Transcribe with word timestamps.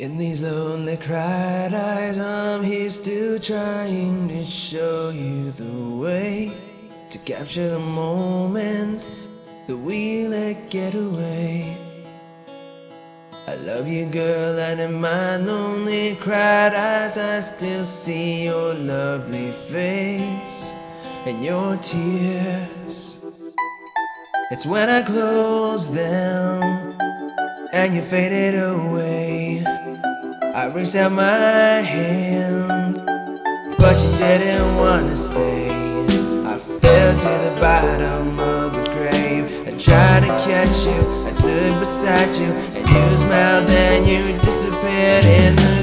In 0.00 0.16
these 0.16 0.40
lonely 0.40 0.96
cried 0.96 1.74
eyes, 1.74 2.18
I'm 2.18 2.64
here 2.64 2.88
still 2.88 3.38
trying 3.38 4.28
to 4.28 4.46
show 4.46 5.10
you 5.10 5.50
the 5.50 5.94
way 5.94 6.52
to 7.10 7.18
capture 7.18 7.68
the 7.68 7.80
moments 7.80 9.26
that 9.66 9.76
we 9.76 10.26
let 10.26 10.70
get 10.70 10.94
away. 10.94 11.76
I 13.46 13.56
love 13.56 13.86
you, 13.88 14.06
girl, 14.06 14.58
and 14.58 14.80
in 14.80 15.02
my 15.02 15.36
lonely 15.36 16.14
cried 16.14 16.72
eyes, 16.72 17.18
I 17.18 17.40
still 17.40 17.84
see 17.84 18.46
your 18.46 18.72
lovely 18.72 19.50
face 19.68 20.72
and 21.26 21.44
your 21.44 21.76
tears. 21.76 23.18
It's 24.50 24.64
when 24.64 24.88
I 24.88 25.02
close 25.02 25.92
them 25.92 26.96
and 27.74 27.94
you 27.94 28.00
faded 28.00 28.54
away. 28.54 29.79
I 30.60 30.66
reached 30.66 30.94
out 30.94 31.12
my 31.12 31.80
hand, 31.80 32.96
but 33.78 33.98
you 33.98 34.14
didn't 34.18 34.76
wanna 34.76 35.16
stay. 35.16 35.70
I 36.44 36.58
fell 36.58 37.18
to 37.18 37.32
the 37.46 37.56
bottom 37.58 38.38
of 38.38 38.74
the 38.76 38.84
grave 38.92 39.46
I 39.66 39.70
tried 39.78 40.20
to 40.20 40.32
catch 40.44 40.84
you. 40.84 41.00
I 41.24 41.32
stood 41.32 41.80
beside 41.80 42.34
you, 42.36 42.52
and 42.76 42.86
you 42.86 43.16
smiled, 43.16 43.68
then 43.68 44.04
you 44.04 44.38
disappeared 44.40 45.24
in 45.24 45.56
the 45.56 45.79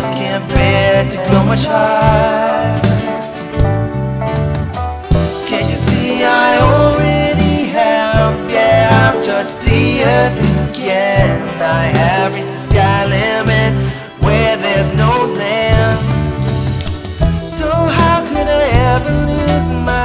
just 0.00 0.14
can't 0.14 0.48
bear 0.48 1.10
to 1.10 1.18
go 1.30 1.44
much 1.44 1.66
higher. 1.66 2.80
Can't 5.46 5.68
you 5.68 5.76
see 5.76 6.24
I 6.24 6.50
already 6.72 7.56
have? 7.76 8.32
Yeah, 8.48 8.88
I've 9.02 9.22
touched 9.22 9.60
the 9.60 9.84
earth 10.14 10.38
again. 10.70 11.36
I 11.60 11.82
have 11.98 12.32
reached 12.34 12.54
the 12.56 12.62
sky 12.70 13.00
limit 13.16 13.72
where 14.24 14.56
there's 14.56 14.90
no 15.04 15.12
land. 15.40 16.00
So 17.58 17.68
how 17.98 18.24
could 18.28 18.48
I 18.62 18.64
ever 18.94 19.14
lose 19.30 19.70
my 19.84 19.99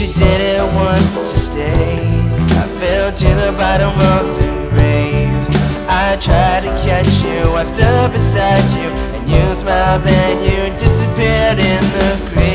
she 0.00 0.12
didn't 0.14 0.74
want 0.74 1.04
to 1.12 1.26
stay. 1.26 2.08
I 2.56 2.66
fell 2.80 3.12
to 3.12 3.28
the 3.42 3.52
bottom 3.52 3.92
of 4.16 4.24
the 4.38 4.48
grave. 4.70 5.28
I 5.90 6.16
tried 6.18 6.62
to 6.64 6.72
catch 6.80 7.22
you, 7.22 7.52
I 7.52 7.62
stood 7.62 8.10
beside 8.10 8.64
you, 8.80 8.88
and 9.12 9.28
you 9.28 9.44
smiled, 9.52 10.02
then 10.02 10.40
you 10.40 10.72
disappeared 10.78 11.58
in 11.58 11.84
the 11.92 12.30
grave. 12.32 12.50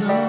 no 0.00 0.19